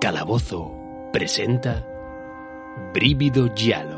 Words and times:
Calabozo 0.00 0.70
presenta 1.12 1.84
Brívido 2.94 3.52
Giallo. 3.52 3.97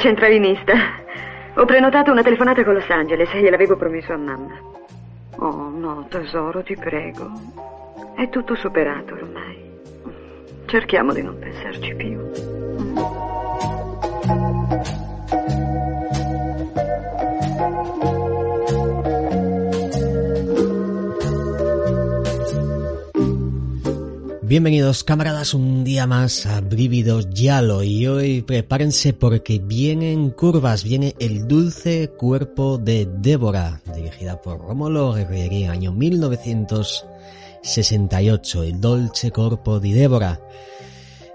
Centralinista. 0.00 0.72
Ho 1.54 1.64
prenotato 1.66 2.10
una 2.10 2.22
telefonata 2.22 2.64
con 2.64 2.74
Los 2.74 2.88
Angeles 2.88 3.28
e 3.32 3.40
gliel'avevo 3.40 3.76
promesso 3.76 4.12
a 4.12 4.16
mamma. 4.16 4.58
Oh, 5.36 5.68
no, 5.68 6.06
tesoro, 6.08 6.62
ti 6.62 6.76
prego. 6.76 7.30
È 8.16 8.28
tutto 8.28 8.54
superato 8.54 9.14
ormai. 9.14 9.58
Cerchiamo 10.66 11.12
di 11.12 11.22
non 11.22 11.38
pensarci 11.38 11.94
più. 11.94 12.49
Bienvenidos 24.50 25.04
camaradas 25.04 25.54
un 25.54 25.84
día 25.84 26.08
más 26.08 26.44
a 26.44 26.60
Brívidos 26.60 27.30
Yalo 27.30 27.84
y 27.84 28.08
hoy 28.08 28.42
prepárense 28.42 29.12
porque 29.12 29.60
vienen 29.60 30.30
curvas, 30.30 30.82
viene 30.82 31.14
El 31.20 31.46
dulce 31.46 32.08
cuerpo 32.08 32.76
de 32.76 33.08
Débora, 33.18 33.80
dirigida 33.94 34.42
por 34.42 34.58
Rómulo 34.58 35.12
Guerrieri, 35.12 35.66
año 35.66 35.92
1968, 35.92 38.64
El 38.64 38.80
dolce 38.80 39.30
corpo 39.30 39.78
di 39.78 39.92
Débora. 39.92 40.40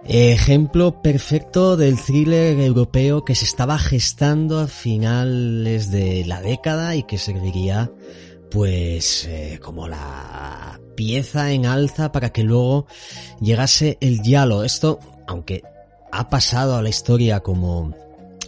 Ejemplo 0.04 1.02
perfecto 1.02 1.78
del 1.78 1.98
thriller 1.98 2.60
europeo 2.60 3.24
que 3.24 3.36
se 3.36 3.46
estaba 3.46 3.80
gestando 3.80 4.60
a 4.60 4.68
finales 4.68 5.90
de 5.90 6.26
la 6.26 6.42
década 6.42 6.98
y 6.98 7.04
que 7.04 7.18
serviría 7.18 7.94
pues 8.52 9.26
eh, 9.26 9.58
como 9.64 9.88
la 9.88 10.82
pieza 10.96 11.52
en 11.52 11.66
alza 11.66 12.12
para 12.12 12.32
que 12.32 12.44
luego 12.44 12.88
llegase 13.42 13.98
el 14.02 14.20
diálogo. 14.20 14.64
Esto, 14.64 15.00
aunque 15.28 15.64
ha 16.12 16.30
pasado 16.30 16.76
a 16.76 16.82
la 16.82 16.90
historia 16.90 17.42
como 17.42 17.94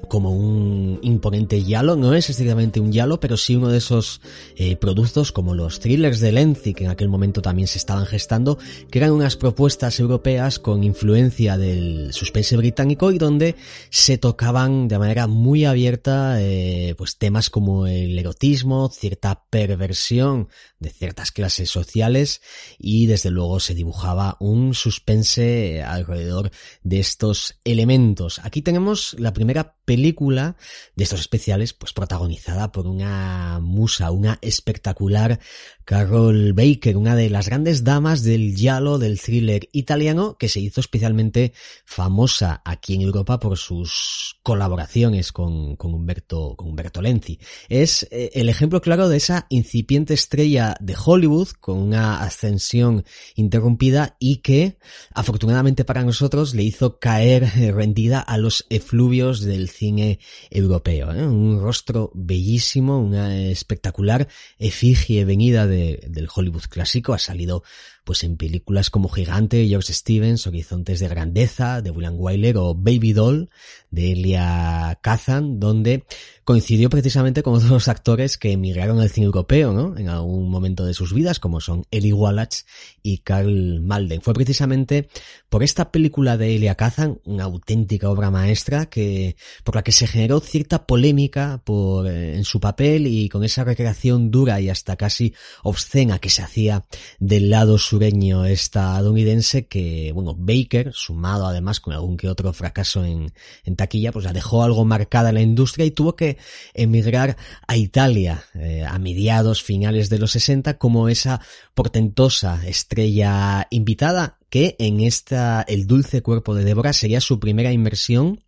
como 0.07 0.31
un 0.31 0.99
imponente 1.01 1.63
yalo, 1.63 1.95
no 1.95 2.13
es 2.13 2.29
estrictamente 2.29 2.79
un 2.79 2.91
yalo, 2.91 3.19
pero 3.19 3.37
sí 3.37 3.55
uno 3.55 3.69
de 3.69 3.77
esos 3.77 4.21
eh, 4.55 4.75
productos 4.75 5.31
como 5.31 5.53
los 5.53 5.79
thrillers 5.79 6.19
de 6.19 6.31
Lenzi, 6.31 6.73
que 6.73 6.85
en 6.85 6.89
aquel 6.89 7.09
momento 7.09 7.41
también 7.41 7.67
se 7.67 7.77
estaban 7.77 8.05
gestando, 8.05 8.57
que 8.89 8.99
eran 8.99 9.11
unas 9.11 9.35
propuestas 9.35 9.99
europeas 9.99 10.59
con 10.59 10.83
influencia 10.83 11.57
del 11.57 12.13
suspense 12.13 12.57
británico 12.57 13.11
y 13.11 13.17
donde 13.17 13.55
se 13.89 14.17
tocaban 14.17 14.87
de 14.87 14.99
manera 14.99 15.27
muy 15.27 15.65
abierta 15.65 16.41
eh, 16.41 16.95
pues 16.97 17.17
temas 17.17 17.49
como 17.49 17.87
el 17.87 18.17
erotismo, 18.17 18.89
cierta 18.89 19.45
perversión 19.49 20.49
de 20.79 20.89
ciertas 20.89 21.31
clases 21.31 21.69
sociales 21.69 22.41
y 22.77 23.07
desde 23.07 23.31
luego 23.31 23.59
se 23.59 23.73
dibujaba 23.73 24.37
un 24.39 24.73
suspense 24.73 25.83
alrededor 25.83 26.51
de 26.83 26.99
estos 26.99 27.59
elementos. 27.63 28.39
Aquí 28.43 28.61
tenemos 28.61 29.15
la 29.19 29.33
primera 29.33 29.76
película 29.87 30.57
de 30.97 31.05
estos 31.05 31.21
especiales, 31.21 31.73
pues 31.73 31.93
protagonizada 31.93 32.73
por 32.73 32.87
una 32.87 33.59
musa, 33.61 34.11
una 34.11 34.37
espectacular 34.41 35.39
Carol 35.85 36.51
Baker, 36.51 36.97
una 36.97 37.15
de 37.15 37.29
las 37.29 37.47
grandes 37.47 37.85
damas 37.85 38.21
del 38.21 38.53
giallo 38.53 38.97
del 38.97 39.21
thriller 39.21 39.69
italiano, 39.71 40.35
que 40.37 40.49
se 40.49 40.59
hizo 40.59 40.81
especialmente 40.81 41.53
famosa 41.85 42.61
aquí 42.65 42.95
en 42.95 43.01
Europa 43.01 43.39
por 43.39 43.57
sus 43.57 44.37
colaboraciones 44.43 45.31
con, 45.31 45.77
con 45.77 45.93
Humberto, 45.93 46.55
con 46.57 46.67
Humberto 46.67 47.01
Lenzi. 47.01 47.39
Es 47.69 48.05
eh, 48.11 48.31
el 48.33 48.49
ejemplo 48.49 48.81
claro 48.81 49.07
de 49.07 49.15
esa 49.15 49.47
incipiente 49.47 50.13
estrella 50.13 50.75
de 50.81 50.97
Hollywood 51.01 51.47
con 51.61 51.77
una 51.77 52.21
ascensión 52.21 53.05
interrumpida 53.35 54.17
y 54.19 54.37
que, 54.37 54.77
afortunadamente 55.13 55.85
para 55.85 56.03
nosotros, 56.03 56.53
le 56.53 56.63
hizo 56.63 56.99
caer 56.99 57.49
rendida 57.73 58.19
a 58.19 58.37
los 58.37 58.65
efluvios 58.69 59.39
del 59.39 59.69
cine 59.77 60.19
europeo. 60.49 61.13
¿eh? 61.13 61.25
Un 61.25 61.61
rostro 61.61 62.11
bellísimo, 62.13 62.99
una 62.99 63.37
espectacular 63.37 64.27
efigie 64.57 65.25
venida 65.25 65.67
de 65.67 66.03
del 66.07 66.27
Hollywood 66.33 66.63
clásico, 66.69 67.13
ha 67.13 67.19
salido 67.19 67.63
pues 68.07 68.23
en 68.23 68.37
películas 68.37 68.89
como 68.89 69.09
Gigante, 69.09 69.67
George 69.67 69.91
Stevens, 69.91 70.47
Horizontes 70.47 71.01
de 71.01 71.09
Grandeza, 71.09 71.81
de 71.81 71.91
William 71.91 72.15
Wyler 72.17 72.55
o 72.55 72.73
Baby 72.73 73.11
Doll, 73.11 73.49
de 73.91 74.13
Elia 74.13 74.97
Kazan, 75.01 75.59
donde 75.59 76.05
coincidió 76.45 76.89
precisamente 76.89 77.43
con 77.43 77.55
otros 77.61 77.89
actores 77.89 78.37
que 78.37 78.53
emigraron 78.53 79.01
al 79.01 79.09
cine 79.09 79.25
europeo, 79.25 79.73
¿no? 79.73 79.97
En 79.97 80.07
algún 80.07 80.49
momento 80.49 80.85
de 80.85 80.93
sus 80.93 81.13
vidas, 81.13 81.39
como 81.39 81.59
son 81.59 81.83
Eli 81.91 82.13
Wallach 82.13 82.63
y 83.03 83.17
Carl 83.17 83.81
Malden. 83.81 84.21
Fue 84.21 84.33
precisamente 84.33 85.09
por 85.49 85.61
esta 85.61 85.91
película 85.91 86.37
de 86.37 86.55
Elia 86.55 86.75
Kazan, 86.75 87.19
una 87.25 87.43
auténtica 87.43 88.09
obra 88.09 88.31
maestra, 88.31 88.85
que, 88.85 89.35
por 89.67 89.75
la 89.75 89.83
que 89.83 89.91
se 89.91 90.07
generó 90.07 90.39
cierta 90.39 90.87
polémica 90.87 91.61
por, 91.65 92.07
eh, 92.07 92.37
en 92.37 92.45
su 92.45 92.61
papel 92.61 93.05
y 93.05 93.27
con 93.27 93.43
esa 93.43 93.65
recreación 93.65 94.31
dura 94.31 94.61
y 94.61 94.69
hasta 94.69 94.95
casi 94.95 95.33
obscena 95.61 96.19
que 96.19 96.29
se 96.29 96.41
hacía 96.41 96.85
del 97.19 97.49
lado 97.49 97.77
sureño 97.77 98.45
estadounidense 98.45 99.67
que, 99.67 100.13
bueno, 100.13 100.33
Baker, 100.39 100.93
sumado 100.93 101.47
además 101.47 101.81
con 101.81 101.91
algún 101.91 102.15
que 102.15 102.29
otro 102.29 102.53
fracaso 102.53 103.03
en, 103.03 103.33
taquilla, 103.75 104.13
pues 104.13 104.23
la 104.23 104.31
dejó 104.31 104.63
algo 104.63 104.85
marcada 104.85 105.29
en 105.29 105.35
la 105.35 105.41
industria 105.41 105.85
y 105.85 105.91
tuvo 105.91 106.15
que 106.15 106.37
emigrar 106.73 107.35
a 107.67 107.75
Italia 107.75 108.45
eh, 108.53 108.85
a 108.87 108.97
mediados 108.99 109.63
finales 109.63 110.07
de 110.09 110.19
los 110.19 110.31
60 110.31 110.77
como 110.77 111.09
esa 111.09 111.41
portentosa 111.73 112.65
estrella 112.65 113.67
invitada 113.69 114.37
que 114.49 114.77
en 114.79 115.01
esta 115.01 115.65
El 115.67 115.87
dulce 115.87 116.21
cuerpo 116.21 116.55
de 116.55 116.63
Débora 116.63 116.93
sería 116.93 117.19
su 117.19 117.41
primera 117.41 117.73
inmersión 117.73 118.39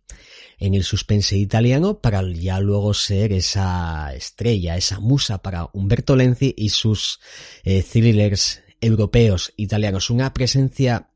en 0.60 0.74
el 0.74 0.84
suspense 0.84 1.36
italiano 1.36 1.98
para 1.98 2.22
ya 2.32 2.60
luego 2.60 2.94
ser 2.94 3.32
esa 3.32 4.14
estrella, 4.14 4.76
esa 4.76 5.00
musa 5.00 5.38
para 5.38 5.68
Umberto 5.72 6.14
Lenzi 6.14 6.54
y 6.56 6.68
sus 6.68 7.18
eh, 7.64 7.82
thrillers 7.82 8.62
europeos, 8.80 9.52
italianos. 9.56 10.10
Una 10.10 10.32
presencia 10.32 11.09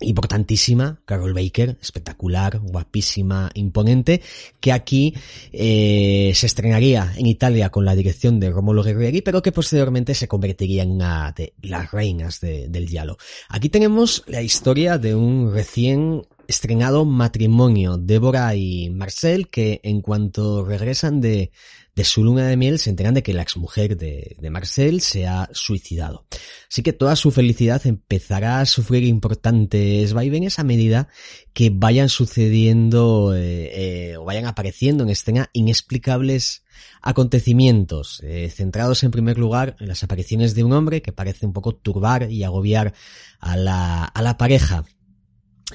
importantísima, 0.00 1.00
Carol 1.04 1.32
Baker, 1.32 1.78
espectacular, 1.80 2.58
guapísima, 2.58 3.50
imponente, 3.54 4.20
que 4.60 4.72
aquí 4.72 5.14
eh, 5.52 6.32
se 6.34 6.46
estrenaría 6.46 7.12
en 7.16 7.26
Italia 7.26 7.70
con 7.70 7.84
la 7.84 7.94
dirección 7.94 8.40
de 8.40 8.50
Romolo 8.50 8.82
Guerrieri, 8.82 9.22
pero 9.22 9.42
que 9.42 9.52
posteriormente 9.52 10.14
se 10.14 10.28
convertiría 10.28 10.82
en 10.82 10.92
una 10.92 11.32
de 11.32 11.54
las 11.62 11.90
reinas 11.90 12.40
de, 12.40 12.68
del 12.68 12.86
diálogo. 12.86 13.18
Aquí 13.48 13.68
tenemos 13.68 14.24
la 14.26 14.42
historia 14.42 14.98
de 14.98 15.14
un 15.14 15.52
recién 15.52 16.22
estrenado 16.48 17.04
matrimonio, 17.04 17.96
Débora 17.96 18.54
y 18.54 18.90
Marcel, 18.90 19.48
que 19.48 19.80
en 19.84 20.00
cuanto 20.00 20.64
regresan 20.64 21.20
de, 21.20 21.50
de 21.94 22.04
su 22.04 22.24
luna 22.24 22.46
de 22.46 22.56
miel 22.56 22.78
se 22.78 22.90
enteran 22.90 23.14
de 23.14 23.22
que 23.22 23.34
la 23.34 23.42
exmujer 23.42 23.96
de, 23.96 24.36
de 24.38 24.50
Marcel 24.50 25.00
se 25.00 25.26
ha 25.26 25.50
suicidado. 25.52 26.26
Así 26.70 26.82
que 26.82 26.92
toda 26.92 27.16
su 27.16 27.30
felicidad 27.30 27.86
empezará 27.86 28.60
a 28.60 28.66
sufrir 28.66 29.04
importantes 29.04 30.14
vaivenes 30.14 30.58
a 30.58 30.64
medida 30.64 31.08
que 31.52 31.70
vayan 31.70 32.08
sucediendo 32.08 33.34
eh, 33.34 34.12
eh, 34.12 34.16
o 34.16 34.24
vayan 34.24 34.46
apareciendo 34.46 35.04
en 35.04 35.10
escena 35.10 35.50
inexplicables 35.52 36.64
acontecimientos, 37.02 38.20
eh, 38.24 38.48
centrados 38.48 39.02
en 39.02 39.10
primer 39.10 39.36
lugar 39.36 39.76
en 39.78 39.88
las 39.88 40.02
apariciones 40.02 40.54
de 40.54 40.64
un 40.64 40.72
hombre 40.72 41.02
que 41.02 41.12
parece 41.12 41.44
un 41.44 41.52
poco 41.52 41.74
turbar 41.74 42.30
y 42.30 42.44
agobiar 42.44 42.94
a 43.38 43.56
la, 43.56 44.04
a 44.04 44.22
la 44.22 44.38
pareja. 44.38 44.84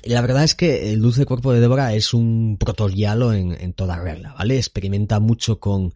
La 0.03 0.21
verdad 0.21 0.43
es 0.43 0.55
que 0.55 0.91
el 0.91 1.01
dulce 1.01 1.25
cuerpo 1.25 1.51
de 1.53 1.59
Débora 1.59 1.93
es 1.93 2.13
un 2.13 2.57
protogialo 2.59 3.33
en, 3.33 3.51
en 3.59 3.73
toda 3.73 3.99
regla, 3.99 4.33
¿vale? 4.37 4.57
Experimenta 4.57 5.19
mucho 5.19 5.59
con, 5.59 5.93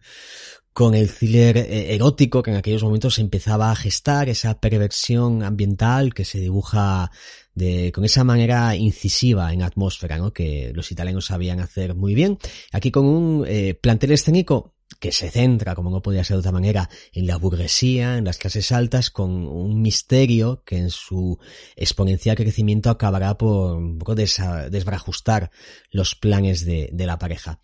con 0.72 0.94
el 0.94 1.12
thriller 1.12 1.58
eh, 1.58 1.94
erótico 1.94 2.42
que 2.42 2.50
en 2.50 2.56
aquellos 2.56 2.82
momentos 2.82 3.18
empezaba 3.18 3.70
a 3.70 3.76
gestar, 3.76 4.28
esa 4.28 4.58
perversión 4.58 5.42
ambiental 5.42 6.14
que 6.14 6.24
se 6.24 6.38
dibuja 6.38 7.10
de, 7.54 7.92
con 7.92 8.04
esa 8.04 8.24
manera 8.24 8.74
incisiva 8.74 9.52
en 9.52 9.62
atmósfera, 9.62 10.16
¿no? 10.18 10.32
Que 10.32 10.72
los 10.74 10.90
italianos 10.90 11.26
sabían 11.26 11.60
hacer 11.60 11.94
muy 11.94 12.14
bien. 12.14 12.38
Aquí 12.72 12.90
con 12.90 13.04
un 13.04 13.44
eh, 13.46 13.74
plantel 13.74 14.12
escénico 14.12 14.74
que 15.02 15.10
se 15.10 15.32
centra, 15.32 15.74
como 15.74 15.90
no 15.90 16.00
podía 16.00 16.22
ser 16.22 16.36
de 16.36 16.42
otra 16.42 16.52
manera, 16.52 16.88
en 17.12 17.26
la 17.26 17.36
burguesía, 17.36 18.18
en 18.18 18.24
las 18.24 18.38
clases 18.38 18.70
altas, 18.70 19.10
con 19.10 19.32
un 19.48 19.82
misterio 19.82 20.62
que 20.64 20.76
en 20.76 20.90
su 20.90 21.40
exponencial 21.74 22.36
crecimiento 22.36 22.88
acabará 22.88 23.36
por 23.36 23.78
un 23.78 23.98
poco 23.98 24.14
desbarajustar 24.14 25.50
los 25.90 26.14
planes 26.14 26.64
de, 26.64 26.88
de 26.92 27.06
la 27.06 27.18
pareja. 27.18 27.58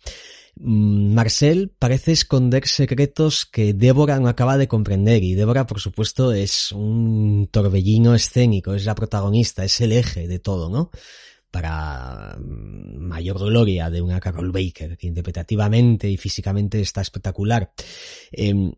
Mm, 0.57 1.13
Marcel 1.13 1.73
parece 1.79 2.11
esconder 2.11 2.67
secretos 2.67 3.45
que 3.45 3.73
Débora 3.73 4.19
no 4.19 4.27
acaba 4.27 4.57
de 4.57 4.67
comprender 4.67 5.23
y 5.23 5.33
Débora 5.33 5.65
por 5.65 5.79
supuesto 5.79 6.33
es 6.33 6.73
un 6.73 7.47
torbellino 7.49 8.15
escénico, 8.15 8.73
es 8.73 8.83
la 8.83 8.95
protagonista, 8.95 9.63
es 9.63 9.79
el 9.79 9.93
eje 9.93 10.27
de 10.27 10.39
todo, 10.39 10.69
¿no? 10.69 10.91
para 11.51 12.37
mm, 12.39 12.98
mayor 13.19 13.37
gloria 13.37 13.89
de 13.89 14.01
una 14.01 14.21
Carol 14.21 14.51
Baker, 14.51 14.97
que 14.97 15.07
interpretativamente 15.07 16.09
y 16.09 16.15
físicamente 16.15 16.79
está 16.79 17.01
espectacular. 17.01 17.73
Eh, 18.31 18.71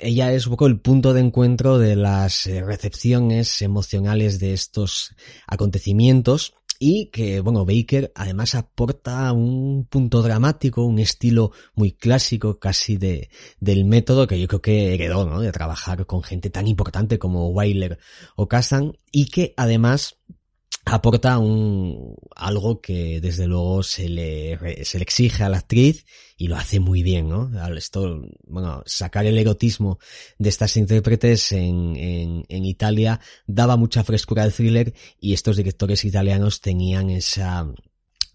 ella 0.00 0.32
es 0.32 0.46
un 0.46 0.50
poco 0.50 0.66
el 0.66 0.80
punto 0.80 1.14
de 1.14 1.20
encuentro 1.20 1.78
de 1.78 1.94
las 1.94 2.48
eh, 2.48 2.62
recepciones 2.64 3.62
emocionales 3.62 4.40
de 4.40 4.52
estos 4.54 5.14
acontecimientos 5.46 6.54
y 6.78 7.06
que, 7.06 7.40
bueno, 7.40 7.64
Baker 7.64 8.12
además 8.14 8.56
aporta 8.56 9.32
un 9.32 9.86
punto 9.86 10.20
dramático, 10.20 10.84
un 10.84 10.98
estilo 10.98 11.52
muy 11.74 11.92
clásico 11.92 12.58
casi 12.58 12.96
de, 12.96 13.30
del 13.60 13.84
método 13.84 14.26
que 14.26 14.38
yo 14.38 14.48
creo 14.48 14.60
que 14.60 14.94
heredó, 14.94 15.24
¿no? 15.24 15.40
De 15.40 15.52
trabajar 15.52 16.06
con 16.06 16.24
gente 16.24 16.50
tan 16.50 16.66
importante 16.66 17.18
como 17.20 17.48
Weiler 17.50 17.98
o 18.34 18.48
Kazan 18.48 18.98
y 19.12 19.26
que 19.26 19.54
además 19.56 20.18
aporta 20.86 21.38
un, 21.38 22.14
algo 22.36 22.80
que 22.80 23.20
desde 23.20 23.48
luego 23.48 23.82
se 23.82 24.08
le, 24.08 24.84
se 24.84 24.98
le 24.98 25.02
exige 25.02 25.42
a 25.42 25.48
la 25.48 25.58
actriz 25.58 26.06
y 26.36 26.46
lo 26.46 26.56
hace 26.56 26.78
muy 26.78 27.02
bien, 27.02 27.28
¿no? 27.28 27.50
Esto, 27.76 28.22
bueno, 28.46 28.82
sacar 28.86 29.26
el 29.26 29.36
erotismo 29.36 29.98
de 30.38 30.48
estas 30.48 30.76
intérpretes 30.76 31.50
en, 31.50 31.96
en, 31.96 32.44
en 32.48 32.64
Italia 32.64 33.20
daba 33.46 33.76
mucha 33.76 34.04
frescura 34.04 34.44
al 34.44 34.52
thriller 34.52 34.94
y 35.20 35.34
estos 35.34 35.56
directores 35.56 36.04
italianos 36.04 36.60
tenían 36.60 37.10
esa 37.10 37.66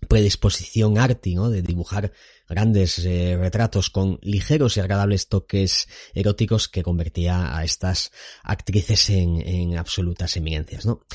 predisposición 0.07 0.97
arty, 0.97 1.35
¿no? 1.35 1.49
De 1.49 1.61
dibujar 1.61 2.11
grandes 2.49 2.99
eh, 2.99 3.37
retratos 3.37 3.89
con 3.89 4.19
ligeros 4.21 4.75
y 4.75 4.81
agradables 4.81 5.29
toques 5.29 5.87
eróticos 6.13 6.67
que 6.67 6.83
convertía 6.83 7.55
a 7.55 7.63
estas 7.63 8.11
actrices 8.43 9.09
en, 9.09 9.39
en 9.47 9.77
absolutas 9.77 10.35
eminencias, 10.35 10.85
¿no? 10.85 11.05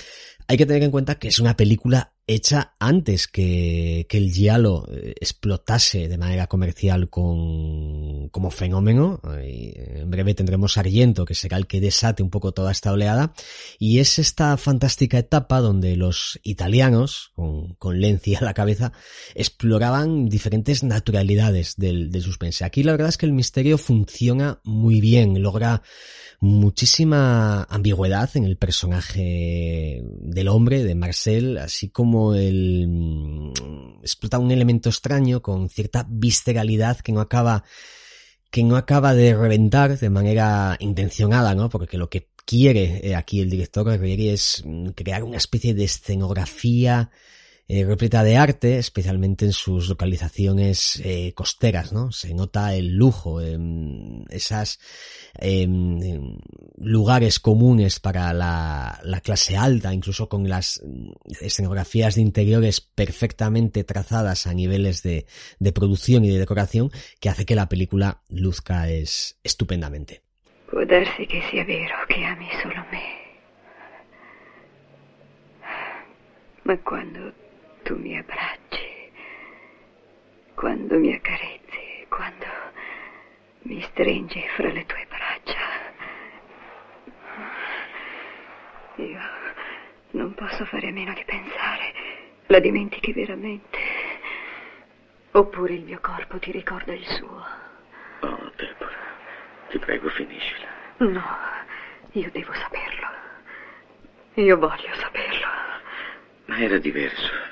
Hay 0.48 0.56
que 0.56 0.66
tener 0.66 0.82
en 0.82 0.90
cuenta 0.90 1.18
que 1.18 1.28
es 1.28 1.38
una 1.40 1.56
película 1.56 2.12
hecha 2.26 2.74
antes 2.78 3.26
que, 3.28 4.06
que 4.08 4.18
el 4.18 4.32
giallo 4.32 4.86
eh, 4.92 5.14
explotase 5.20 6.08
de 6.08 6.18
manera 6.18 6.46
comercial 6.46 7.08
con, 7.08 8.28
como 8.28 8.50
fenómeno. 8.50 9.20
En 10.06 10.10
breve 10.10 10.34
tendremos 10.34 10.78
Argento, 10.78 11.24
que 11.24 11.34
será 11.34 11.56
el 11.56 11.66
que 11.66 11.80
desate 11.80 12.22
un 12.22 12.30
poco 12.30 12.52
toda 12.52 12.72
esta 12.72 12.92
oleada. 12.92 13.34
Y 13.78 13.98
es 13.98 14.18
esta 14.18 14.56
fantástica 14.56 15.18
etapa 15.18 15.60
donde 15.60 15.96
los 15.96 16.38
italianos, 16.42 17.32
con, 17.34 17.74
con 17.74 18.00
Lenzi 18.00 18.36
a 18.36 18.40
la 18.40 18.54
cabeza, 18.54 18.92
exploraban 19.34 20.28
diferentes 20.28 20.82
naturalidades 20.84 21.74
del, 21.76 22.10
del 22.10 22.22
suspense. 22.22 22.64
Aquí 22.64 22.82
la 22.82 22.92
verdad 22.92 23.08
es 23.08 23.18
que 23.18 23.26
el 23.26 23.32
misterio 23.32 23.78
funciona 23.78 24.60
muy 24.64 25.00
bien, 25.00 25.42
logra 25.42 25.82
muchísima 26.38 27.64
ambigüedad 27.64 28.30
en 28.34 28.44
el 28.44 28.56
personaje 28.56 30.02
del 30.04 30.48
hombre, 30.48 30.84
de 30.84 30.94
Marcel, 30.94 31.58
así 31.58 31.88
como 31.88 32.34
el 32.34 32.86
mm, 32.88 34.00
explota 34.02 34.38
un 34.38 34.50
elemento 34.50 34.88
extraño 34.88 35.42
con 35.42 35.68
cierta 35.68 36.06
visceralidad 36.08 36.98
que 36.98 37.12
no 37.12 37.20
acaba 37.20 37.64
que 38.50 38.62
no 38.62 38.76
acaba 38.76 39.14
de 39.14 39.34
reventar 39.34 39.98
de 39.98 40.10
manera 40.10 40.76
intencionada, 40.80 41.54
¿no? 41.54 41.68
Porque 41.68 41.98
lo 41.98 42.08
que 42.08 42.28
quiere 42.44 43.00
eh, 43.02 43.14
aquí 43.14 43.40
el 43.40 43.50
director 43.50 43.88
es 44.02 44.62
mm, 44.64 44.90
crear 44.90 45.24
una 45.24 45.36
especie 45.36 45.74
de 45.74 45.84
escenografía 45.84 47.10
eh, 47.68 47.84
repleta 47.84 48.22
de 48.22 48.36
arte, 48.36 48.78
especialmente 48.78 49.44
en 49.44 49.52
sus 49.52 49.88
localizaciones 49.88 51.02
eh, 51.04 51.32
costeras, 51.34 51.92
¿no? 51.92 52.12
Se 52.12 52.32
nota 52.32 52.74
el 52.74 52.94
lujo, 52.94 53.40
en 53.40 54.24
esas 54.30 54.78
em, 55.34 56.38
lugares 56.78 57.40
comunes 57.40 57.98
para 57.98 58.32
la, 58.32 59.00
la, 59.02 59.20
clase 59.20 59.56
alta, 59.56 59.92
incluso 59.92 60.28
con 60.28 60.48
las 60.48 60.80
escenografías 61.40 62.14
de 62.14 62.20
interiores 62.20 62.80
perfectamente 62.80 63.82
trazadas 63.82 64.46
a 64.46 64.54
niveles 64.54 65.02
de, 65.02 65.26
producción 65.74 66.24
y 66.24 66.30
de 66.30 66.38
decoración, 66.38 66.92
que 67.20 67.30
hace 67.30 67.46
que 67.46 67.56
la 67.56 67.68
película 67.68 68.22
luzca 68.28 68.88
es 68.88 69.40
estupendamente. 69.42 70.22
Tu 77.86 77.94
mi 77.94 78.18
abbracci, 78.18 79.12
quando 80.54 80.98
mi 80.98 81.14
accarezzi, 81.14 82.04
quando 82.08 82.46
mi 83.62 83.80
stringi 83.80 84.44
fra 84.56 84.72
le 84.72 84.84
tue 84.86 85.06
braccia. 85.08 85.84
Io 88.96 89.20
non 90.12 90.34
posso 90.34 90.64
fare 90.64 90.88
a 90.88 90.90
meno 90.90 91.12
di 91.12 91.22
pensare. 91.24 91.94
La 92.46 92.58
dimentichi 92.58 93.12
veramente? 93.12 93.78
Oppure 95.30 95.74
il 95.74 95.84
mio 95.84 96.00
corpo 96.00 96.40
ti 96.40 96.50
ricorda 96.50 96.92
il 96.92 97.06
suo? 97.06 97.46
Oh, 98.20 98.52
Deborah, 98.56 99.14
ti 99.68 99.78
prego, 99.78 100.08
finiscila. 100.08 100.66
No, 100.96 101.24
io 102.12 102.30
devo 102.32 102.52
saperlo. 102.52 103.06
Io 104.34 104.58
voglio 104.58 104.92
saperlo. 104.94 105.46
Ma 106.46 106.58
era 106.58 106.78
diverso. 106.78 107.45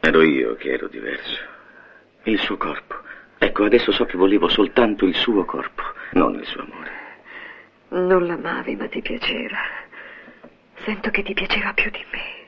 Ero 0.00 0.22
io 0.22 0.54
che 0.56 0.72
ero 0.72 0.88
diverso. 0.88 1.38
Il 2.24 2.38
suo 2.40 2.56
corpo. 2.56 2.94
Ecco, 3.38 3.64
adesso 3.64 3.92
so 3.92 4.04
che 4.04 4.16
volevo 4.16 4.48
soltanto 4.48 5.06
il 5.06 5.14
suo 5.14 5.44
corpo, 5.44 5.82
non 6.12 6.34
il 6.34 6.44
suo 6.44 6.62
amore. 6.62 6.90
Non 7.90 8.26
l'amavi, 8.26 8.76
ma 8.76 8.88
ti 8.88 9.00
piaceva. 9.00 9.58
Sento 10.84 11.10
che 11.10 11.22
ti 11.22 11.34
piaceva 11.34 11.72
più 11.72 11.90
di 11.90 12.04
me. 12.12 12.38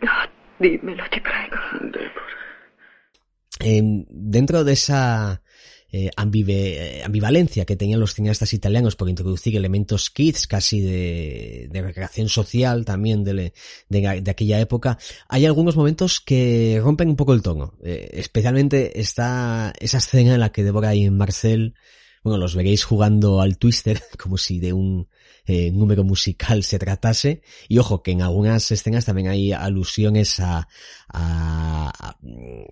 No, 0.00 0.10
dimmelo, 0.56 1.04
ti 1.08 1.20
prego. 1.20 1.56
Deborah. 1.90 2.38
Eh, 3.62 4.04
dentro 4.08 4.62
de 4.62 4.72
esa 4.72 5.40
eh, 5.92 6.10
ambive, 6.16 7.02
ambivalencia 7.04 7.64
que 7.64 7.76
tenían 7.76 8.00
los 8.00 8.14
cineastas 8.14 8.52
italianos 8.52 8.96
por 8.96 9.08
introducir 9.08 9.56
elementos 9.56 10.10
kids 10.10 10.46
casi 10.46 10.80
de, 10.80 11.68
recreación 11.72 12.28
social 12.28 12.84
también 12.84 13.24
de, 13.24 13.52
aquella 14.28 14.60
época, 14.60 14.98
hay 15.28 15.46
algunos 15.46 15.76
momentos 15.76 16.20
que 16.20 16.80
rompen 16.82 17.08
un 17.08 17.16
poco 17.16 17.34
el 17.34 17.42
tono. 17.42 17.74
Eh, 17.82 18.08
especialmente 18.12 19.00
está 19.00 19.72
esa 19.80 19.98
escena 19.98 20.34
en 20.34 20.40
la 20.40 20.52
que 20.52 20.64
Deborah 20.64 20.94
y 20.94 21.10
Marcel, 21.10 21.74
bueno, 22.22 22.38
los 22.38 22.54
veréis 22.54 22.84
jugando 22.84 23.40
al 23.40 23.56
twister 23.56 24.02
como 24.18 24.36
si 24.36 24.60
de 24.60 24.72
un 24.72 25.08
eh, 25.46 25.70
número 25.72 26.04
musical 26.04 26.62
se 26.64 26.78
tratase. 26.78 27.42
Y 27.68 27.78
ojo, 27.78 28.02
que 28.02 28.12
en 28.12 28.22
algunas 28.22 28.70
escenas 28.70 29.06
también 29.06 29.28
hay 29.28 29.52
alusiones 29.52 30.38
a, 30.38 30.68
a, 31.08 32.14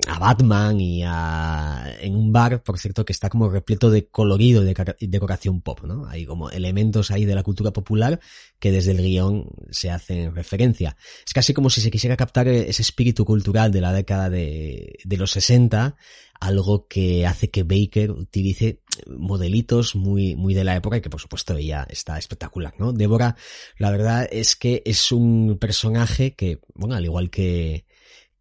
a 0.07 0.19
Batman 0.19 0.81
y 0.81 1.03
a, 1.05 1.97
en 2.01 2.15
un 2.15 2.33
bar, 2.33 2.63
por 2.63 2.79
cierto, 2.79 3.05
que 3.05 3.13
está 3.13 3.31
como 3.31 3.49
repleto 3.49 3.91
de 3.91 4.07
colorido 4.07 4.63
y 4.63 4.67
de 4.67 4.97
decoración 5.09 5.63
pop, 5.63 5.81
¿no? 5.85 6.07
Hay 6.07 6.27
como 6.27 6.51
elementos 6.51 7.11
ahí 7.11 7.25
de 7.25 7.35
la 7.35 7.43
cultura 7.43 7.73
popular 7.73 8.21
que 8.59 8.71
desde 8.71 8.93
el 8.93 8.99
guion 8.99 9.49
se 9.71 9.91
hacen 9.91 10.35
referencia. 10.35 10.97
Es 11.27 11.33
casi 11.33 11.55
como 11.55 11.71
si 11.71 11.81
se 11.81 11.91
quisiera 11.91 12.17
captar 12.17 12.49
ese 12.49 12.83
espíritu 12.83 13.25
cultural 13.25 13.73
de 13.73 13.81
la 13.81 13.93
década 13.93 14.29
de, 14.29 14.99
de 15.05 15.17
los 15.17 15.31
60 15.31 15.97
algo 16.41 16.87
que 16.87 17.27
hace 17.27 17.51
que 17.51 17.65
Baker 17.65 18.13
utilice 18.13 18.81
modelitos 19.07 19.95
muy, 19.95 20.37
muy 20.37 20.55
de 20.55 20.65
la 20.65 20.77
época 20.77 20.97
y 20.97 21.01
que 21.01 21.11
por 21.11 21.21
supuesto 21.21 21.57
ella 21.57 21.87
está 21.89 22.19
espectacular, 22.19 22.75
¿no? 22.79 22.93
Débora, 22.93 23.37
la 23.77 23.91
verdad 23.91 24.29
es 24.31 24.57
que 24.57 24.83
es 24.85 25.13
un 25.13 25.59
personaje 25.61 26.35
que, 26.35 26.61
bueno, 26.75 26.95
al 26.95 27.05
igual 27.05 27.31
que, 27.31 27.85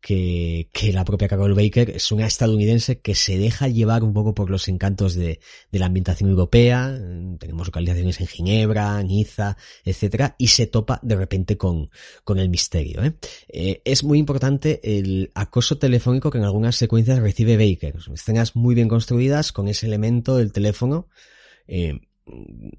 que, 0.07 0.69
que, 0.71 0.93
la 0.93 1.03
propia 1.03 1.27
Carol 1.27 1.53
Baker 1.53 1.89
es 1.89 2.13
una 2.13 2.27
estadounidense 2.27 3.01
que 3.01 3.13
se 3.13 3.37
deja 3.37 3.67
llevar 3.67 4.05
un 4.05 4.13
poco 4.13 4.33
por 4.33 4.49
los 4.49 4.69
encantos 4.69 5.15
de, 5.15 5.41
la 5.71 5.87
ambientación 5.87 6.29
europea. 6.29 6.97
Tenemos 7.37 7.67
localizaciones 7.67 8.21
en 8.21 8.27
Ginebra, 8.27 9.03
Niza, 9.03 9.57
etcétera, 9.83 10.37
y 10.37 10.47
se 10.47 10.65
topa 10.65 11.01
de 11.03 11.17
repente 11.17 11.57
con, 11.57 11.89
con 12.23 12.39
el 12.39 12.47
misterio. 12.47 13.03
¿eh? 13.03 13.15
Eh, 13.49 13.81
es 13.83 14.05
muy 14.05 14.17
importante 14.17 14.79
el 14.81 15.29
acoso 15.35 15.77
telefónico 15.77 16.31
que 16.31 16.37
en 16.37 16.45
algunas 16.45 16.77
secuencias 16.77 17.19
recibe 17.19 17.57
Baker. 17.57 17.97
Escenas 18.13 18.55
muy 18.55 18.75
bien 18.75 18.87
construidas 18.87 19.51
con 19.51 19.67
ese 19.67 19.87
elemento 19.87 20.37
del 20.37 20.53
teléfono. 20.53 21.09
Eh, 21.67 21.99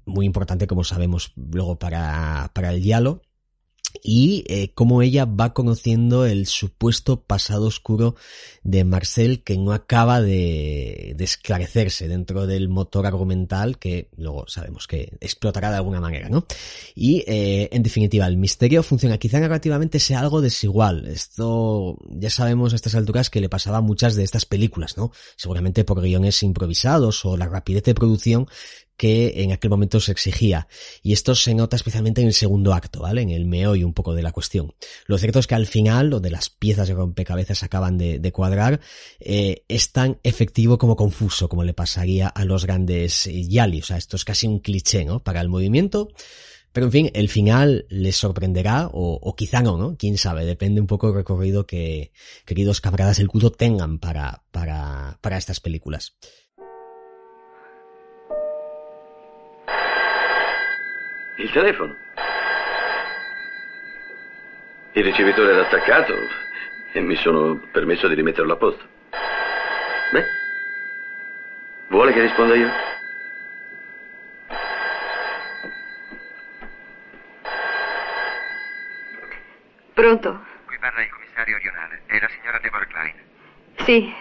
muy 0.03 0.25
importante, 0.25 0.65
como 0.65 0.83
sabemos, 0.83 1.31
luego 1.35 1.77
para, 1.77 2.49
para 2.55 2.73
el 2.73 2.81
diálogo 2.81 3.21
y 4.03 4.43
eh, 4.47 4.71
cómo 4.73 5.01
ella 5.01 5.25
va 5.25 5.53
conociendo 5.53 6.25
el 6.25 6.47
supuesto 6.47 7.21
pasado 7.21 7.67
oscuro 7.67 8.15
de 8.63 8.83
Marcel 8.83 9.43
que 9.43 9.57
no 9.57 9.73
acaba 9.73 10.21
de, 10.21 11.13
de, 11.15 11.23
esclarecerse 11.23 12.07
dentro 12.07 12.47
del 12.47 12.69
motor 12.69 13.05
argumental 13.05 13.77
que 13.77 14.09
luego 14.15 14.45
sabemos 14.47 14.87
que 14.87 15.17
explotará 15.19 15.69
de 15.69 15.77
alguna 15.77 16.01
manera, 16.01 16.29
¿no? 16.29 16.45
Y 16.95 17.23
eh, 17.27 17.69
en 17.71 17.83
definitiva, 17.83 18.27
el 18.27 18.37
misterio 18.37 18.83
funciona. 18.83 19.17
Quizá 19.17 19.39
narrativamente 19.39 19.99
sea 19.99 20.19
algo 20.19 20.41
desigual. 20.41 21.07
Esto 21.07 21.97
ya 22.09 22.29
sabemos 22.29 22.73
a 22.73 22.75
estas 22.75 22.95
alturas 22.95 23.29
que 23.29 23.41
le 23.41 23.49
pasaba 23.49 23.77
a 23.77 23.81
muchas 23.81 24.15
de 24.15 24.23
estas 24.23 24.45
películas, 24.45 24.97
¿no? 24.97 25.11
Seguramente 25.35 25.83
por 25.83 26.01
guiones 26.01 26.43
improvisados 26.43 27.25
o 27.25 27.37
la 27.37 27.47
rapidez 27.47 27.83
de 27.83 27.95
producción 27.95 28.47
que 28.99 29.43
en 29.43 29.53
aquel 29.53 29.69
momento 29.69 30.01
se 30.01 30.11
exigía. 30.11 30.67
Y 31.01 31.13
esto 31.13 31.33
se 31.33 31.55
nota 31.55 31.77
especialmente 31.77 32.19
en 32.19 32.27
el 32.27 32.33
segundo 32.33 32.73
acto, 32.73 32.99
¿vale? 32.99 33.21
En 33.21 33.29
el 33.29 33.45
meollo 33.45 33.87
un 33.87 33.93
poco 33.93 34.13
de 34.13 34.21
la 34.21 34.33
cuestión. 34.33 34.73
Lo 35.05 35.17
cierto 35.17 35.39
es 35.39 35.47
que 35.47 35.55
al 35.55 35.67
final, 35.67 36.09
donde 36.09 36.29
las 36.29 36.49
piezas 36.49 36.89
de 36.89 36.95
rompecabezas 36.95 37.63
acaban 37.63 37.97
de, 37.97 38.31
cuadrar, 38.33 38.81
eh, 39.21 39.63
es 39.69 39.93
tan 39.93 40.19
efectivo 40.23 40.77
como 40.77 40.97
confuso, 40.97 41.47
como 41.47 41.63
le 41.63 41.73
pasaría 41.73 42.27
a 42.27 42.43
los 42.43 42.65
grandes 42.65 43.23
Yali. 43.23 43.79
O 43.79 43.85
sea, 43.85 43.95
esto 43.95 44.17
es 44.17 44.25
casi 44.25 44.47
un 44.47 44.59
cliché, 44.59 45.05
¿no? 45.05 45.23
Para 45.23 45.39
el 45.39 45.47
movimiento. 45.47 46.09
Pero 46.73 46.87
en 46.87 46.91
fin, 46.91 47.11
el 47.13 47.29
final 47.29 47.85
les 47.87 48.17
sorprenderá 48.17 48.89
o, 48.91 49.33
quizá 49.37 49.61
no, 49.61 49.77
¿no? 49.77 49.95
Quién 49.95 50.17
sabe, 50.17 50.43
depende 50.43 50.81
un 50.81 50.87
poco 50.87 51.07
del 51.07 51.15
recorrido 51.15 51.65
que, 51.65 52.11
queridos 52.45 52.81
camaradas 52.81 53.17
del 53.17 53.29
culto, 53.29 53.49
tengan 53.49 53.97
para, 53.97 54.43
para, 54.51 55.19
para 55.21 55.37
estas 55.37 55.61
películas. 55.61 56.17
Il 61.39 61.49
telefono. 61.51 61.95
Il 64.91 65.03
ricevitore 65.05 65.53
era 65.53 65.61
attaccato 65.61 66.13
e 66.91 66.99
mi 66.99 67.15
sono 67.15 67.55
permesso 67.71 68.09
di 68.09 68.15
rimetterlo 68.15 68.51
a 68.51 68.57
posto. 68.57 68.85
Beh, 70.11 70.25
vuole 71.87 72.11
che 72.11 72.21
risponda 72.23 72.55
io? 72.55 72.69
Pronto? 79.93 80.45
Qui 80.65 80.77
parla 80.77 81.01
il 81.01 81.09
commissario 81.09 81.57
Rionale. 81.57 82.01
È 82.05 82.19
la 82.19 82.29
signora 82.37 82.59
Deborah 82.59 82.85
Klein. 82.85 83.15
Sì. 83.85 84.18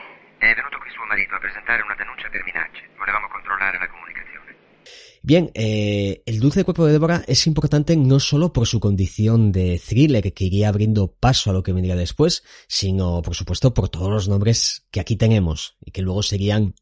Bien, 5.28 5.50
eh, 5.52 6.22
el 6.24 6.40
dulce 6.40 6.64
cuerpo 6.64 6.86
de 6.86 6.92
Débora 6.92 7.22
es 7.26 7.46
importante 7.46 7.94
no 7.98 8.18
solo 8.18 8.54
por 8.54 8.66
su 8.66 8.80
condición 8.80 9.52
de 9.52 9.78
thriller 9.78 10.32
que 10.32 10.44
iría 10.44 10.70
abriendo 10.70 11.12
paso 11.12 11.50
a 11.50 11.52
lo 11.52 11.62
que 11.62 11.74
vendría 11.74 11.96
después, 11.96 12.44
sino 12.66 13.20
por 13.20 13.34
supuesto 13.34 13.74
por 13.74 13.90
todos 13.90 14.08
los 14.08 14.26
nombres 14.26 14.86
que 14.90 15.00
aquí 15.00 15.16
tenemos 15.16 15.76
y 15.84 15.90
que 15.90 16.00
luego 16.00 16.22
serían 16.22 16.76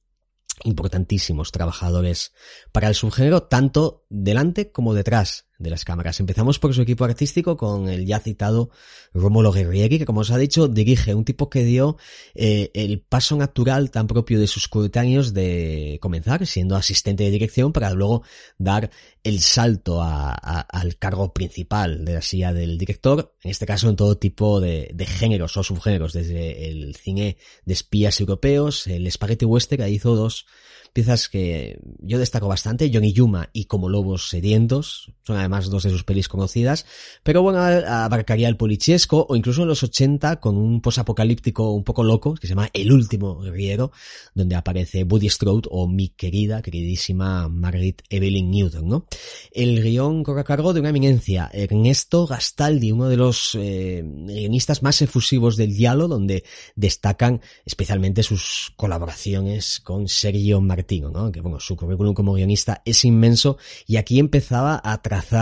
importantísimos 0.63 1.51
trabajadores 1.51 2.35
para 2.71 2.87
el 2.87 2.95
subgénero, 2.95 3.43
tanto 3.43 4.07
delante 4.11 4.71
como 4.71 4.95
detrás 4.95 5.46
de 5.59 5.71
las 5.71 5.85
cámaras. 5.85 6.21
Empezamos 6.21 6.59
por 6.59 6.75
su 6.75 6.83
equipo 6.83 7.05
artístico 7.05 7.57
con 7.57 7.89
el 7.89 8.07
ya 8.07 8.21
citado 8.21 8.71
Rómulo 9.15 9.53
Guerrieri, 9.53 9.99
que 9.99 10.07
como 10.07 10.21
os 10.21 10.31
ha 10.31 10.39
dicho, 10.39 10.69
dirige 10.69 11.15
un 11.15 11.25
tipo 11.25 11.49
que 11.49 11.65
dio 11.65 11.97
eh, 12.35 12.71
el 12.75 13.01
paso 13.01 13.37
natural 13.37 13.91
tan 13.91 14.07
propio 14.07 14.39
de 14.39 14.47
sus 14.47 14.69
coetáneos 14.69 15.33
de 15.33 15.99
comenzar 16.01 16.47
siendo 16.47 16.77
asistente 16.77 17.25
de 17.25 17.31
dirección 17.31 17.73
para 17.73 17.93
luego 17.93 18.23
dar 18.59 18.91
el 19.23 19.41
salto 19.41 20.03
a, 20.03 20.33
al 20.33 20.97
cargo 20.97 21.33
principal 21.33 22.05
de 22.05 22.15
la 22.15 22.23
silla 22.23 22.53
del 22.53 22.79
director, 22.79 23.35
en 23.43 23.51
este 23.51 23.67
caso 23.67 23.89
en 23.89 23.97
todo 23.97 24.19
tipo 24.19 24.61
de, 24.61 24.95
géneros 25.07 25.57
o 25.57 25.63
subgéneros, 25.63 26.13
desde 26.13 26.69
el 26.69 26.95
cine 26.95 27.37
de 27.65 27.73
espías 27.73 28.21
europeos, 28.21 28.87
el 28.87 29.11
spaghetti 29.11 29.45
western, 29.45 29.83
que 29.83 29.91
hizo 29.91 30.15
dos 30.15 30.47
piezas 30.93 31.29
que 31.29 31.79
yo 31.99 32.19
destaco 32.19 32.49
bastante, 32.49 32.91
Johnny 32.93 33.13
Yuma 33.13 33.51
y 33.53 33.67
Como 33.67 33.89
Lobos 33.89 34.31
Sedientos, 34.31 35.13
además 35.47 35.71
dos 35.71 35.83
de 35.83 35.91
sus 35.91 36.05
pelis 36.05 36.29
conocidas, 36.29 36.87
pero 37.23 37.43
bueno, 37.43 37.59
abarcaría 37.59 38.49
el 38.49 38.57
polichesco 38.57 39.27
o 39.29 39.37
incluso 39.37 39.63
en 39.63 39.69
los 39.69 39.83
80 39.83 40.41
con 40.41 40.57
un 40.57 40.81
posapocalíptico 40.81 41.71
un 41.73 41.85
poco 41.85 42.03
loco 42.03 42.35
que 42.35 42.47
se 42.47 42.55
llama 42.55 42.71
El 42.73 42.93
último 42.93 43.41
guerrero, 43.41 43.93
donde 44.35 44.55
aparece 44.55 45.05
Buddy 45.05 45.29
Strode 45.29 45.69
o 45.71 45.87
mi 45.89 46.09
querida, 46.09 46.63
queridísima 46.63 47.49
Margaret 47.49 48.03
Evelyn 48.11 48.51
Newton, 48.51 48.89
¿no? 48.89 49.07
El 49.53 49.83
guion 49.83 50.23
corre 50.23 50.41
a 50.41 50.45
cargo 50.45 50.73
de 50.73 50.81
una 50.81 50.91
eminencia, 50.91 51.51
Ernesto 51.53 52.27
Gastaldi, 52.27 52.93
uno 52.93 53.09
de 53.09 53.17
los 53.17 53.55
eh, 53.55 54.03
guionistas 54.05 54.83
más 54.83 55.03
efusivos 55.03 55.57
del 55.57 55.75
diálogo, 55.75 56.09
donde 56.09 56.45
destacan 56.75 57.41
especialmente 57.65 58.23
sus 58.23 58.73
colaboraciones 58.77 59.81
con 59.81 60.09
Sergio 60.09 60.61
Martínez 60.61 60.87
¿no? 60.87 61.33
Que 61.33 61.41
bueno, 61.41 61.61
su 61.61 61.77
currículum 61.77 62.15
como 62.15 62.35
guionista 62.35 62.83
es 62.85 63.05
inmenso 63.05 63.59
y 63.87 63.97
aquí 63.97 64.19
empezaba 64.19 64.81
a 64.83 65.03
trazar 65.03 65.36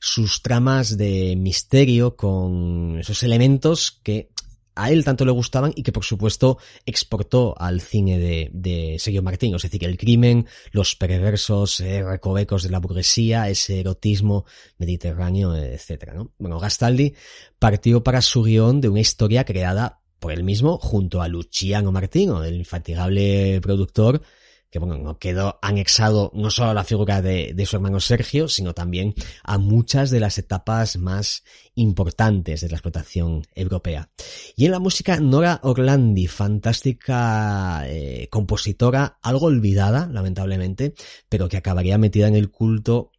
sus 0.00 0.42
tramas 0.42 0.96
de 0.96 1.36
misterio 1.36 2.16
con 2.16 2.98
esos 2.98 3.22
elementos 3.22 4.00
que 4.02 4.30
a 4.74 4.90
él 4.90 5.04
tanto 5.04 5.24
le 5.24 5.32
gustaban 5.32 5.72
y 5.74 5.82
que 5.82 5.92
por 5.92 6.04
supuesto 6.04 6.58
exportó 6.86 7.54
al 7.58 7.80
cine 7.80 8.18
de, 8.18 8.96
Sergio 8.98 9.22
Martín, 9.22 9.54
es 9.54 9.62
decir, 9.62 9.84
el 9.84 9.98
crimen, 9.98 10.46
los 10.72 10.96
perversos 10.96 11.80
eh, 11.80 12.02
recovecos 12.02 12.62
de 12.62 12.70
la 12.70 12.78
burguesía, 12.78 13.48
ese 13.48 13.80
erotismo 13.80 14.44
mediterráneo, 14.78 15.54
etcétera, 15.54 16.14
¿no? 16.14 16.32
Bueno, 16.38 16.58
Gastaldi 16.58 17.14
partió 17.58 18.02
para 18.02 18.22
su 18.22 18.42
guion 18.42 18.80
de 18.80 18.88
una 18.88 19.00
historia 19.00 19.44
creada 19.44 20.00
por 20.18 20.32
él 20.32 20.44
mismo 20.44 20.78
junto 20.78 21.20
a 21.20 21.28
Luciano 21.28 21.92
Martino, 21.92 22.44
el 22.44 22.56
infatigable 22.56 23.60
productor 23.60 24.22
que 24.70 24.78
bueno, 24.78 24.96
no 24.98 25.18
quedó 25.18 25.58
anexado 25.62 26.30
no 26.34 26.50
solo 26.50 26.70
a 26.70 26.74
la 26.74 26.84
figura 26.84 27.20
de, 27.20 27.54
su 27.66 27.76
hermano 27.76 28.00
Sergio, 28.00 28.48
sino 28.48 28.72
también 28.72 29.14
a 29.42 29.58
muchas 29.58 30.10
de 30.10 30.20
las 30.20 30.38
etapas 30.38 30.96
más 30.96 31.42
importantes 31.74 32.60
de 32.60 32.68
la 32.68 32.76
explotación 32.76 33.42
europea. 33.54 34.10
Y 34.56 34.66
en 34.66 34.72
la 34.72 34.78
música, 34.78 35.18
Nora 35.18 35.60
Orlandi, 35.62 36.28
fantástica 36.28 37.82
eh, 37.86 38.28
compositora, 38.30 39.18
algo 39.22 39.46
olvidada, 39.46 40.08
lamentablemente, 40.10 40.94
pero 41.28 41.48
que 41.48 41.56
acabaría 41.56 41.98
metida 41.98 42.28
en 42.28 42.36
el 42.36 42.50
culto 42.50 43.09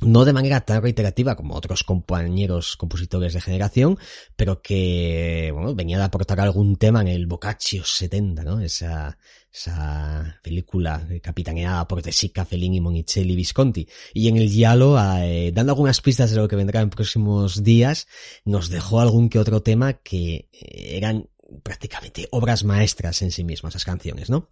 no 0.00 0.24
de 0.24 0.32
manera 0.32 0.60
tan 0.60 0.82
reiterativa 0.82 1.36
como 1.36 1.54
otros 1.54 1.82
compañeros 1.82 2.76
compositores 2.76 3.32
de 3.32 3.40
generación, 3.40 3.98
pero 4.36 4.62
que, 4.62 5.50
bueno, 5.52 5.74
venía 5.74 5.98
de 5.98 6.04
aportar 6.04 6.40
algún 6.40 6.76
tema 6.76 7.00
en 7.00 7.08
el 7.08 7.26
Boccaccio 7.26 7.84
70, 7.84 8.44
¿no? 8.44 8.60
Esa, 8.60 9.18
esa 9.52 10.38
película 10.42 11.06
capitaneada 11.22 11.88
por 11.88 12.02
De 12.02 12.12
Sica, 12.12 12.44
Fellini, 12.44 12.80
Monicelli, 12.80 13.34
Visconti. 13.34 13.88
Y 14.14 14.28
en 14.28 14.36
el 14.36 14.48
Giallo, 14.48 14.96
eh, 15.20 15.50
dando 15.52 15.72
algunas 15.72 16.00
pistas 16.00 16.30
de 16.30 16.36
lo 16.36 16.48
que 16.48 16.56
vendrá 16.56 16.80
en 16.80 16.90
próximos 16.90 17.62
días, 17.62 18.06
nos 18.44 18.68
dejó 18.68 19.00
algún 19.00 19.28
que 19.28 19.38
otro 19.38 19.62
tema 19.62 19.94
que 19.94 20.48
eran 20.52 21.28
prácticamente 21.62 22.28
obras 22.30 22.64
maestras 22.64 23.22
en 23.22 23.30
sí 23.30 23.44
mismas, 23.44 23.72
esas 23.72 23.84
canciones, 23.84 24.30
¿no? 24.30 24.48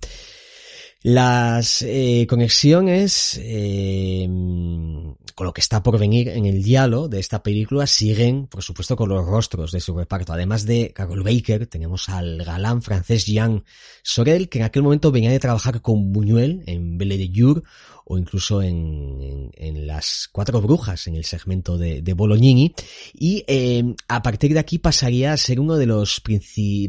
Las 1.09 1.83
eh, 1.83 2.27
conexiones 2.29 3.41
eh, 3.41 4.27
con 5.37 5.47
lo 5.47 5.55
que 5.55 5.61
está 5.61 5.81
por 5.81 6.01
venir 6.01 6.29
en 6.31 6.47
el 6.47 6.65
diálogo 6.65 7.07
de 7.07 7.21
esta 7.21 7.45
película 7.45 7.87
siguen, 7.87 8.49
por 8.49 8.65
supuesto, 8.65 8.97
con 8.97 9.11
los 9.11 9.25
rostros 9.25 9.71
de 9.71 9.79
su 9.79 9.97
reparto. 9.97 10.33
Además 10.33 10.67
de 10.67 10.93
Carol 10.93 11.23
Baker, 11.23 11.69
tenemos 11.69 12.09
al 12.09 12.39
galán 12.45 12.83
francés 12.83 13.25
Jean 13.25 13.63
Sorel, 14.03 14.49
que 14.49 14.59
en 14.59 14.65
aquel 14.65 14.83
momento 14.83 15.13
venía 15.13 15.31
de 15.31 15.39
trabajar 15.39 15.81
con 15.81 16.13
Buñuel 16.13 16.65
en 16.67 16.99
Belle 16.99 17.19
de 17.19 17.31
Jour, 17.33 17.63
o 18.09 18.19
incluso 18.19 18.63
en, 18.63 19.51
en, 19.55 19.87
las 19.87 20.29
cuatro 20.31 20.61
brujas 20.61 21.09
en 21.09 21.17
el 21.17 21.25
segmento 21.25 21.77
de, 21.77 22.03
de 22.03 22.13
Bolognini 22.15 22.73
y 23.13 23.43
eh, 23.49 23.83
a 24.07 24.23
partir 24.23 24.53
de 24.53 24.61
aquí 24.61 24.79
pasaría 24.79 25.33
a 25.33 25.37
ser 25.37 25.59
uno 25.59 25.77
de 25.77 25.87
los 25.87 26.23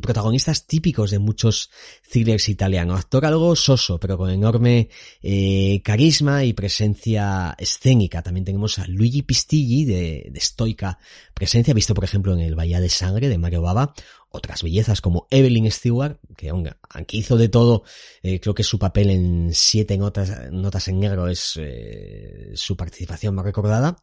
protagonistas 0.01 0.67
típicos 0.67 1.09
de 1.09 1.17
muchos 1.17 1.71
thrillers 2.11 2.49
italianos. 2.49 2.99
Actor 2.99 3.25
algo 3.25 3.55
soso, 3.55 3.99
pero 3.99 4.15
con 4.15 4.29
enorme 4.29 4.89
eh, 5.23 5.81
carisma 5.83 6.43
y 6.43 6.53
presencia 6.53 7.55
escénica. 7.57 8.21
También 8.21 8.45
tenemos 8.45 8.77
a 8.77 8.85
Luigi 8.85 9.23
Pistilli 9.23 9.85
de, 9.85 10.29
de 10.31 10.37
estoica 10.37 10.99
presencia, 11.33 11.73
visto 11.73 11.95
por 11.95 12.03
ejemplo 12.03 12.33
en 12.33 12.41
el 12.41 12.53
Bahía 12.53 12.79
de 12.79 12.89
Sangre 12.89 13.27
de 13.27 13.39
Mario 13.39 13.63
Baba, 13.63 13.93
otras 14.29 14.63
bellezas 14.63 15.01
como 15.01 15.27
Evelyn 15.31 15.71
Stewart, 15.71 16.19
que 16.35 16.49
aunque 16.49 17.17
hizo 17.17 17.37
de 17.37 17.49
todo, 17.49 17.83
eh, 18.21 18.39
creo 18.39 18.53
que 18.53 18.63
su 18.63 18.77
papel 18.77 19.09
en 19.09 19.53
siete 19.53 19.97
notas, 19.97 20.51
notas 20.51 20.87
en 20.87 20.99
negro 20.99 21.27
es 21.27 21.53
eh, 21.57 22.51
su 22.55 22.75
participación 22.75 23.35
más 23.35 23.45
recordada. 23.45 23.97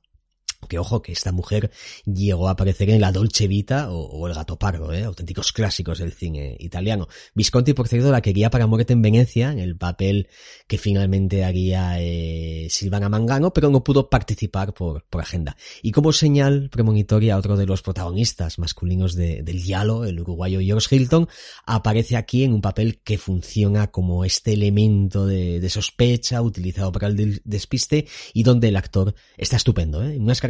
Que 0.67 0.79
ojo, 0.79 1.03
que 1.03 1.13
esta 1.13 1.33
mujer 1.33 1.71
llegó 2.05 2.49
a 2.49 2.53
aparecer 2.53 2.91
en 2.91 3.01
La 3.01 3.13
Dolce 3.13 3.47
Vita 3.49 3.91
o, 3.91 4.27
El 4.27 4.35
Gato 4.35 4.59
Pardo, 4.59 4.93
¿eh? 4.93 5.05
auténticos 5.05 5.53
clásicos 5.53 5.99
del 5.99 6.13
cine 6.13 6.57
italiano. 6.61 7.09
Visconti, 7.35 7.73
por 7.73 7.89
cierto, 7.89 8.11
la 8.11 8.21
quería 8.21 8.51
para 8.51 8.67
Muerte 8.67 8.93
en 8.93 9.03
Venecia, 9.03 9.53
en 9.53 9.59
el 9.59 9.77
papel 9.77 10.29
que 10.67 10.79
finalmente 10.79 11.45
haría 11.45 12.01
eh, 12.01 12.69
Silvana 12.71 13.09
Mangano, 13.09 13.53
pero 13.53 13.71
no 13.71 13.85
pudo 13.85 14.09
participar 14.09 14.75
por, 14.75 15.05
por 15.05 15.21
agenda. 15.21 15.57
Y 15.83 15.93
como 15.93 16.13
señal 16.13 16.71
premonitoria, 16.71 17.37
otro 17.37 17.57
de 17.57 17.67
los 17.67 17.83
protagonistas 17.83 18.59
masculinos 18.59 19.15
de, 19.15 19.43
del 19.43 19.63
Yalo, 19.63 20.05
el 20.05 20.21
uruguayo 20.21 20.61
George 20.61 20.95
Hilton, 20.95 21.29
aparece 21.67 22.17
aquí 22.17 22.45
en 22.45 22.53
un 22.53 22.61
papel 22.61 23.01
que 23.03 23.19
funciona 23.19 23.91
como 23.91 24.25
este 24.25 24.53
elemento 24.53 25.27
de, 25.27 25.61
de 25.61 25.71
sospecha 25.71 26.43
utilizado 26.43 26.93
para 26.93 27.09
el 27.09 27.43
despiste 27.45 28.07
y 28.33 28.43
donde 28.43 28.69
el 28.69 28.77
actor 28.77 29.15
está 29.37 29.57
estupendo, 29.57 30.05
¿eh? 30.05 30.17
Unas 30.19 30.41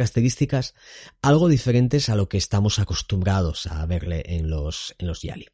algo 1.21 1.47
diferentes 1.47 2.09
a 2.09 2.15
lo 2.15 2.29
que 2.29 2.37
estamos 2.37 2.79
acostumbrados 2.79 3.67
a 3.67 3.85
verle 3.85 4.23
en 4.25 4.49
los, 4.49 4.95
en 4.97 5.07
los 5.07 5.21
Yali. 5.21 5.47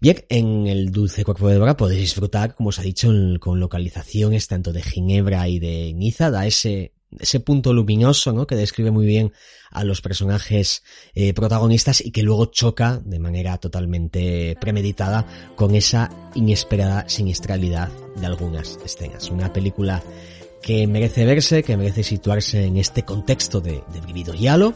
Bien, 0.00 0.24
en 0.28 0.66
el 0.66 0.90
Dulce 0.90 1.24
Cuerpo 1.24 1.48
de 1.48 1.54
Débora 1.54 1.76
podéis 1.76 2.00
disfrutar, 2.00 2.54
como 2.54 2.70
os 2.70 2.78
ha 2.78 2.82
dicho, 2.82 3.10
con 3.40 3.60
localizaciones 3.60 4.48
tanto 4.48 4.72
de 4.72 4.82
Ginebra 4.82 5.48
y 5.48 5.58
de 5.58 5.92
Niza, 5.94 6.30
da 6.30 6.46
ese 6.46 6.96
ese 7.18 7.40
punto 7.40 7.72
luminoso, 7.72 8.32
¿no? 8.32 8.46
Que 8.46 8.56
describe 8.56 8.90
muy 8.90 9.06
bien 9.06 9.32
a 9.70 9.84
los 9.84 10.00
personajes 10.00 10.82
eh, 11.14 11.32
protagonistas 11.34 12.04
y 12.04 12.10
que 12.10 12.22
luego 12.22 12.46
choca 12.46 13.00
de 13.04 13.18
manera 13.18 13.58
totalmente 13.58 14.56
premeditada 14.60 15.26
con 15.54 15.74
esa 15.74 16.10
inesperada 16.34 17.08
siniestralidad 17.08 17.90
de 18.16 18.26
algunas 18.26 18.78
escenas. 18.84 19.30
Una 19.30 19.52
película 19.52 20.02
que 20.66 20.84
merece 20.88 21.24
verse, 21.24 21.62
que 21.62 21.76
merece 21.76 22.02
situarse 22.02 22.64
en 22.64 22.76
este 22.76 23.04
contexto 23.04 23.60
de, 23.60 23.84
de 23.92 24.00
Vivido 24.04 24.34
Yalo, 24.34 24.74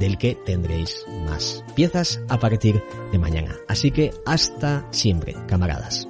del 0.00 0.18
que 0.18 0.34
tendréis 0.34 1.04
más 1.26 1.62
piezas 1.76 2.20
a 2.28 2.40
partir 2.40 2.82
de 3.12 3.18
mañana. 3.18 3.54
Así 3.68 3.92
que 3.92 4.10
hasta 4.26 4.84
siempre, 4.90 5.36
camaradas. 5.46 6.08